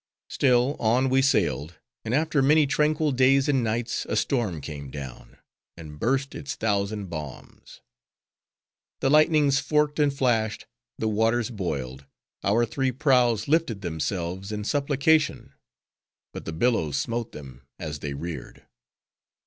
Still 0.31 0.75
on 0.79 1.09
we 1.09 1.21
sailed: 1.21 1.75
and 2.03 2.11
after 2.11 2.41
many 2.41 2.65
tranquil 2.65 3.11
days 3.11 3.47
and 3.47 3.63
nights, 3.63 4.03
a 4.09 4.15
storm 4.15 4.59
came 4.59 4.89
down, 4.89 5.37
and 5.77 5.99
burst 5.99 6.33
its 6.33 6.55
thousand 6.55 7.05
bombs. 7.07 7.81
The 9.01 9.11
lightnings 9.11 9.59
forked 9.59 9.99
and 9.99 10.11
flashed; 10.11 10.65
the 10.97 11.07
waters 11.07 11.51
boiled; 11.51 12.07
our 12.43 12.65
three 12.65 12.91
prows 12.91 13.47
lifted 13.47 13.81
themselves 13.81 14.51
in 14.51 14.63
supplication; 14.63 15.53
but 16.33 16.45
the 16.45 16.51
billows 16.53 16.97
smote 16.97 17.31
them 17.31 17.61
as 17.77 17.99
they 17.99 18.15
reared. 18.15 18.65